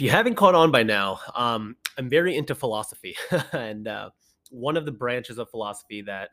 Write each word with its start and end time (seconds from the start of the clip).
you 0.00 0.10
haven't 0.10 0.36
caught 0.36 0.54
on 0.54 0.70
by 0.70 0.82
now, 0.82 1.20
um, 1.34 1.76
I'm 1.98 2.08
very 2.08 2.36
into 2.36 2.54
philosophy. 2.54 3.16
and 3.52 3.88
uh, 3.88 4.10
one 4.50 4.76
of 4.76 4.86
the 4.86 4.92
branches 4.92 5.38
of 5.38 5.50
philosophy 5.50 6.02
that 6.02 6.30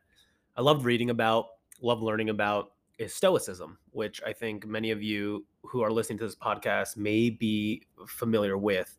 I 0.55 0.61
love 0.61 0.85
reading 0.85 1.09
about, 1.09 1.45
love 1.81 2.01
learning 2.01 2.29
about, 2.29 2.71
is 2.97 3.13
Stoicism, 3.13 3.77
which 3.91 4.21
I 4.25 4.33
think 4.33 4.65
many 4.65 4.91
of 4.91 5.01
you 5.01 5.45
who 5.63 5.81
are 5.81 5.91
listening 5.91 6.19
to 6.19 6.25
this 6.25 6.35
podcast 6.35 6.97
may 6.97 7.29
be 7.29 7.83
familiar 8.07 8.57
with. 8.57 8.97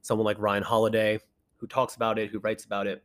Someone 0.00 0.24
like 0.24 0.38
Ryan 0.38 0.62
Holiday, 0.62 1.18
who 1.58 1.66
talks 1.66 1.94
about 1.94 2.18
it, 2.18 2.30
who 2.30 2.38
writes 2.40 2.64
about 2.64 2.86
it. 2.86 3.04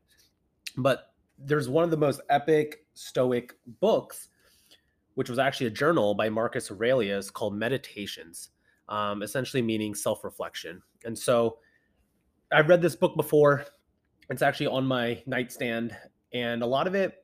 But 0.78 1.14
there's 1.38 1.70
one 1.70 1.84
of 1.84 1.92
the 1.92 1.98
most 1.98 2.22
epic 2.30 2.86
Stoic 2.94 3.54
books, 3.80 4.30
which 5.14 5.30
was 5.30 5.38
actually 5.38 5.68
a 5.68 5.72
journal 5.72 6.16
by 6.16 6.30
Marcus 6.30 6.72
Aurelius 6.72 7.30
called 7.30 7.56
Meditations, 7.56 8.50
um, 8.90 9.24
essentially 9.24 9.62
meaning 9.62 9.96
self 9.96 10.24
reflection. 10.24 10.82
And 11.06 11.18
so 11.18 11.58
I've 12.52 12.70
read 12.70 12.82
this 12.82 12.96
book 12.96 13.16
before. 13.16 13.66
It's 14.30 14.42
actually 14.42 14.68
on 14.68 14.86
my 14.86 15.24
nightstand, 15.26 15.96
and 16.34 16.62
a 16.62 16.68
lot 16.68 16.88
of 16.88 16.96
it 16.96 17.24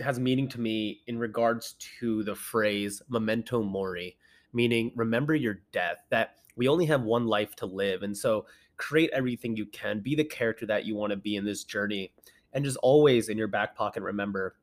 has 0.00 0.18
meaning 0.18 0.48
to 0.48 0.60
me 0.60 1.00
in 1.06 1.18
regards 1.18 1.74
to 2.00 2.22
the 2.24 2.34
phrase 2.34 3.00
memento 3.08 3.62
mori, 3.62 4.16
meaning 4.52 4.92
remember 4.94 5.34
your 5.34 5.60
death, 5.72 6.04
that 6.10 6.36
we 6.56 6.68
only 6.68 6.86
have 6.86 7.02
one 7.02 7.26
life 7.26 7.54
to 7.56 7.66
live. 7.66 8.02
And 8.02 8.16
so 8.16 8.46
create 8.76 9.10
everything 9.12 9.56
you 9.56 9.66
can, 9.66 10.00
be 10.00 10.14
the 10.14 10.24
character 10.24 10.66
that 10.66 10.84
you 10.84 10.94
want 10.96 11.10
to 11.10 11.16
be 11.16 11.36
in 11.36 11.44
this 11.44 11.64
journey. 11.64 12.12
And 12.52 12.64
just 12.64 12.76
always 12.78 13.28
in 13.28 13.38
your 13.38 13.48
back 13.48 13.74
pocket, 13.76 14.02
remember 14.02 14.56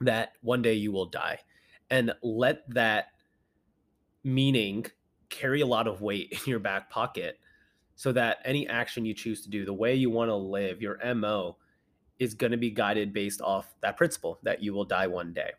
that 0.00 0.32
one 0.42 0.62
day 0.62 0.74
you 0.74 0.92
will 0.92 1.06
die. 1.06 1.38
And 1.90 2.12
let 2.22 2.68
that 2.70 3.06
meaning 4.24 4.86
carry 5.30 5.60
a 5.60 5.66
lot 5.66 5.86
of 5.86 6.00
weight 6.00 6.32
in 6.32 6.50
your 6.50 6.58
back 6.58 6.90
pocket 6.90 7.38
so 7.94 8.12
that 8.12 8.38
any 8.44 8.68
action 8.68 9.04
you 9.04 9.14
choose 9.14 9.42
to 9.42 9.50
do, 9.50 9.64
the 9.64 9.72
way 9.72 9.94
you 9.94 10.10
want 10.10 10.28
to 10.28 10.34
live, 10.34 10.80
your 10.80 10.98
MO, 11.14 11.56
is 12.18 12.34
going 12.34 12.52
to 12.52 12.56
be 12.56 12.70
guided 12.70 13.12
based 13.12 13.40
off 13.40 13.74
that 13.80 13.96
principle 13.96 14.38
that 14.42 14.62
you 14.62 14.72
will 14.72 14.84
die 14.84 15.06
one 15.06 15.32
day. 15.32 15.50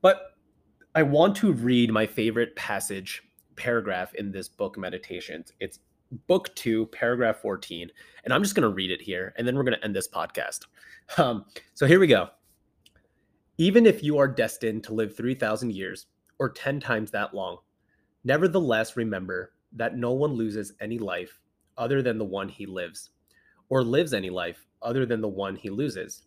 But 0.00 0.36
I 0.94 1.02
want 1.02 1.36
to 1.36 1.52
read 1.52 1.90
my 1.90 2.06
favorite 2.06 2.54
passage 2.56 3.22
paragraph 3.56 4.14
in 4.14 4.30
this 4.30 4.48
book, 4.48 4.76
Meditations. 4.76 5.52
It's 5.60 5.78
book 6.26 6.54
two, 6.54 6.86
paragraph 6.86 7.38
14. 7.38 7.90
And 8.24 8.32
I'm 8.32 8.42
just 8.42 8.54
going 8.54 8.68
to 8.68 8.74
read 8.74 8.90
it 8.90 9.00
here 9.00 9.34
and 9.36 9.46
then 9.46 9.56
we're 9.56 9.64
going 9.64 9.78
to 9.78 9.84
end 9.84 9.96
this 9.96 10.08
podcast. 10.08 10.66
Um, 11.18 11.46
so 11.74 11.84
here 11.84 11.98
we 11.98 12.06
go. 12.06 12.28
Even 13.58 13.86
if 13.86 14.04
you 14.04 14.18
are 14.18 14.28
destined 14.28 14.84
to 14.84 14.94
live 14.94 15.16
3,000 15.16 15.72
years 15.72 16.06
or 16.38 16.48
10 16.48 16.78
times 16.78 17.10
that 17.10 17.34
long, 17.34 17.58
nevertheless 18.24 18.96
remember 18.96 19.52
that 19.72 19.96
no 19.96 20.12
one 20.12 20.32
loses 20.32 20.72
any 20.80 20.98
life 20.98 21.40
other 21.76 22.02
than 22.02 22.18
the 22.18 22.24
one 22.24 22.48
he 22.48 22.66
lives, 22.66 23.10
or 23.68 23.82
lives 23.82 24.12
any 24.12 24.30
life 24.30 24.66
other 24.82 25.06
than 25.06 25.20
the 25.20 25.28
one 25.28 25.56
he 25.56 25.70
loses. 25.70 26.24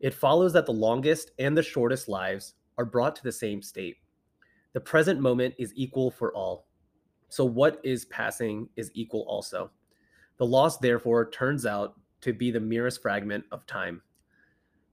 It 0.00 0.14
follows 0.14 0.52
that 0.54 0.66
the 0.66 0.72
longest 0.72 1.32
and 1.38 1.56
the 1.56 1.62
shortest 1.62 2.08
lives 2.08 2.54
are 2.78 2.84
brought 2.84 3.16
to 3.16 3.22
the 3.22 3.32
same 3.32 3.60
state. 3.60 3.96
The 4.72 4.80
present 4.80 5.20
moment 5.20 5.54
is 5.58 5.74
equal 5.74 6.10
for 6.10 6.32
all. 6.34 6.66
So 7.28 7.44
what 7.44 7.80
is 7.84 8.06
passing 8.06 8.68
is 8.76 8.90
equal 8.94 9.24
also. 9.28 9.70
The 10.38 10.46
loss, 10.46 10.78
therefore, 10.78 11.30
turns 11.30 11.66
out 11.66 12.00
to 12.22 12.32
be 12.32 12.50
the 12.50 12.60
merest 12.60 13.02
fragment 13.02 13.44
of 13.52 13.66
time. 13.66 14.00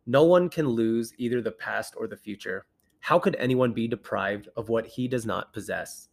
No 0.05 0.23
one 0.23 0.49
can 0.49 0.67
lose 0.67 1.13
either 1.17 1.41
the 1.41 1.51
past 1.51 1.93
or 1.97 2.07
the 2.07 2.17
future. 2.17 2.65
How 2.99 3.19
could 3.19 3.35
anyone 3.37 3.73
be 3.73 3.87
deprived 3.87 4.49
of 4.57 4.69
what 4.69 4.85
he 4.85 5.07
does 5.07 5.25
not 5.25 5.53
possess? 5.53 6.09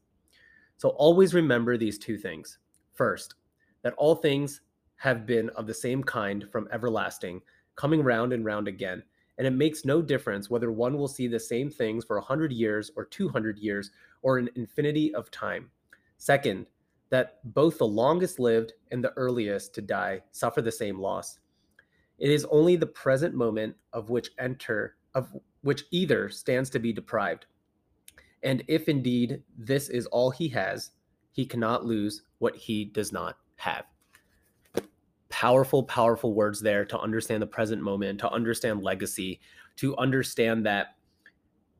So 0.77 0.91
always 0.91 1.35
remember 1.35 1.77
these 1.77 1.99
two 1.99 2.17
things. 2.17 2.59
First, 2.95 3.35
that 3.83 3.95
all 3.95 4.15
things 4.15 4.61
have 4.97 5.27
been 5.27 5.51
of 5.51 5.67
the 5.67 5.75
same 5.75 6.03
kind 6.03 6.49
from 6.51 6.69
everlasting, 6.73 7.43
coming 7.77 8.03
round 8.03 8.33
and 8.33 8.45
round 8.45 8.69
again. 8.69 9.03
And 9.37 9.47
it 9.47 9.53
makes 9.53 9.85
no 9.85 10.01
difference 10.01 10.49
whether 10.49 10.71
one 10.71 10.97
will 10.97 11.09
see 11.09 11.27
the 11.27 11.41
same 11.41 11.71
things 11.71 12.05
for 12.05 12.19
a 12.19 12.23
hundred 12.23 12.53
years 12.53 12.91
or 12.97 13.05
200 13.05 13.59
years 13.59 13.91
or 14.23 14.39
an 14.39 14.49
infinity 14.55 15.15
of 15.15 15.31
time. 15.31 15.71
Second, 16.19 16.67
that 17.11 17.39
both 17.53 17.79
the 17.79 17.87
longest 17.87 18.39
lived 18.39 18.73
and 18.91 19.03
the 19.03 19.13
earliest 19.17 19.75
to 19.75 19.83
die 19.83 20.23
suffer 20.31 20.63
the 20.63 20.73
same 20.73 20.99
loss. 20.99 21.39
It 22.19 22.31
is 22.31 22.47
only 22.47 22.77
the 22.77 22.87
present 22.87 23.35
moment 23.35 23.75
of 23.93 24.11
which 24.11 24.31
enter 24.39 24.97
of 25.15 25.33
which 25.63 25.85
either 25.91 26.29
stands 26.29 26.69
to 26.71 26.79
be 26.79 26.93
deprived. 26.93 27.47
And 28.45 28.63
if 28.69 28.89
indeed 28.89 29.43
this 29.59 29.89
is 29.89 30.07
all 30.07 30.31
he 30.31 30.49
has, 30.49 30.93
he 31.33 31.45
cannot 31.45 31.85
lose 31.85 32.23
what 32.39 32.55
he 32.55 32.85
does 32.85 33.11
not 33.13 33.39
have 33.57 33.85
powerful, 35.35 35.83
powerful 35.83 36.33
words 36.33 36.61
there 36.61 36.85
to 36.85 36.97
understand 37.01 37.43
the 37.43 37.47
present 37.47 37.83
moment, 37.83 38.21
to 38.21 38.31
understand 38.31 38.85
legacy, 38.85 39.41
to 39.75 39.97
understand 39.97 40.65
that 40.65 40.95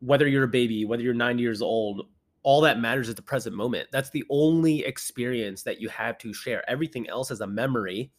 whether 0.01 0.27
you're 0.27 0.43
a 0.43 0.49
baby, 0.49 0.85
whether 0.85 1.05
you're 1.05 1.15
nine 1.15 1.39
years 1.39 1.63
old, 1.63 2.09
all 2.43 2.61
that 2.61 2.81
matters 2.81 3.09
is 3.09 3.15
the 3.15 3.23
present 3.23 3.55
moment. 3.55 3.89
That's 3.93 4.11
the 4.11 4.25
only 4.29 4.85
experience 4.85 5.63
that 5.63 5.81
you 5.81 5.89
have 5.91 6.19
to 6.19 6.35
share. 6.35 6.69
Everything 6.69 7.09
else 7.09 7.31
is 7.31 7.43
a 7.43 7.47
memory, 7.47 8.11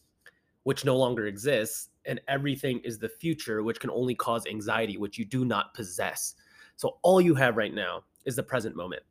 which 0.63 0.85
no 0.85 0.95
longer 0.95 1.27
exists. 1.27 1.89
And 2.05 2.21
everything 2.29 2.79
is 2.85 2.97
the 2.97 3.09
future, 3.09 3.61
which 3.61 3.81
can 3.81 3.89
only 3.89 4.15
cause 4.15 4.47
anxiety, 4.47 4.95
which 4.95 5.17
you 5.17 5.25
do 5.25 5.43
not 5.43 5.73
possess. 5.73 6.35
So 6.77 6.97
all 7.01 7.19
you 7.19 7.35
have 7.35 7.57
right 7.57 7.73
now 7.73 8.03
is 8.25 8.35
the 8.35 8.43
present 8.43 8.75
moment. 8.75 9.03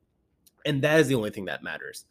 And 0.66 0.82
that 0.82 1.00
is 1.00 1.08
the 1.08 1.14
only 1.14 1.30
thing 1.30 1.44
that 1.46 1.62
matters. 1.62 2.06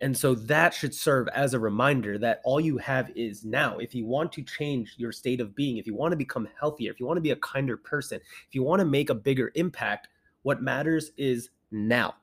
And 0.00 0.16
so 0.16 0.34
that 0.34 0.74
should 0.74 0.94
serve 0.94 1.28
as 1.28 1.54
a 1.54 1.58
reminder 1.58 2.18
that 2.18 2.40
all 2.44 2.60
you 2.60 2.78
have 2.78 3.10
is 3.14 3.44
now. 3.44 3.78
If 3.78 3.94
you 3.94 4.06
want 4.06 4.32
to 4.32 4.42
change 4.42 4.94
your 4.96 5.12
state 5.12 5.40
of 5.40 5.54
being, 5.54 5.78
if 5.78 5.86
you 5.86 5.94
want 5.94 6.12
to 6.12 6.16
become 6.16 6.48
healthier, 6.58 6.90
if 6.90 6.98
you 6.98 7.06
want 7.06 7.16
to 7.16 7.22
be 7.22 7.30
a 7.30 7.36
kinder 7.36 7.76
person, 7.76 8.20
if 8.48 8.54
you 8.54 8.62
want 8.62 8.80
to 8.80 8.84
make 8.84 9.10
a 9.10 9.14
bigger 9.14 9.52
impact, 9.54 10.08
what 10.42 10.62
matters 10.62 11.12
is 11.16 11.50
now, 11.70 12.16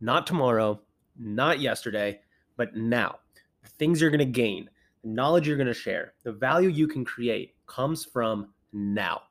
not 0.00 0.26
tomorrow, 0.26 0.80
not 1.18 1.60
yesterday, 1.60 2.20
but 2.56 2.76
now. 2.76 3.18
The 3.62 3.70
things 3.70 4.00
you're 4.00 4.10
going 4.10 4.18
to 4.18 4.24
gain, 4.24 4.68
the 5.02 5.08
knowledge 5.08 5.48
you're 5.48 5.56
going 5.56 5.66
to 5.66 5.74
share, 5.74 6.12
the 6.22 6.32
value 6.32 6.68
you 6.68 6.86
can 6.86 7.04
create 7.04 7.54
comes 7.66 8.04
from 8.04 8.50
now. 8.72 9.22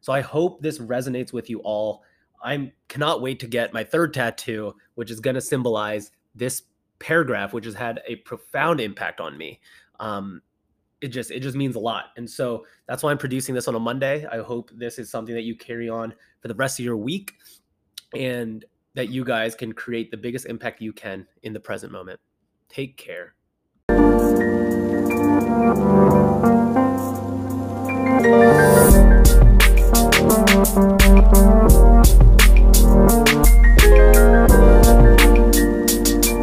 So 0.00 0.12
I 0.12 0.20
hope 0.20 0.60
this 0.60 0.78
resonates 0.78 1.32
with 1.32 1.48
you 1.48 1.60
all. 1.60 2.02
I 2.44 2.72
cannot 2.88 3.22
wait 3.22 3.40
to 3.40 3.46
get 3.46 3.72
my 3.72 3.82
third 3.82 4.12
tattoo, 4.12 4.76
which 4.94 5.10
is 5.10 5.18
going 5.18 5.34
to 5.34 5.40
symbolize 5.40 6.12
this 6.34 6.62
paragraph, 6.98 7.54
which 7.54 7.64
has 7.64 7.74
had 7.74 8.02
a 8.06 8.16
profound 8.16 8.80
impact 8.80 9.18
on 9.18 9.36
me. 9.38 9.60
Um, 9.98 10.42
it 11.00 11.08
just 11.08 11.30
it 11.30 11.40
just 11.40 11.56
means 11.56 11.74
a 11.74 11.80
lot, 11.80 12.06
and 12.16 12.28
so 12.30 12.66
that's 12.86 13.02
why 13.02 13.10
I'm 13.10 13.18
producing 13.18 13.54
this 13.54 13.66
on 13.66 13.74
a 13.74 13.80
Monday. 13.80 14.26
I 14.30 14.38
hope 14.38 14.70
this 14.74 14.98
is 14.98 15.10
something 15.10 15.34
that 15.34 15.42
you 15.42 15.56
carry 15.56 15.88
on 15.88 16.14
for 16.40 16.48
the 16.48 16.54
rest 16.54 16.78
of 16.78 16.84
your 16.84 16.96
week, 16.96 17.34
and 18.14 18.64
that 18.94 19.08
you 19.08 19.24
guys 19.24 19.54
can 19.54 19.72
create 19.72 20.10
the 20.10 20.16
biggest 20.16 20.46
impact 20.46 20.80
you 20.80 20.92
can 20.92 21.26
in 21.42 21.52
the 21.52 21.60
present 21.60 21.92
moment. 21.92 22.20
Take 22.68 22.96
care. 22.96 23.34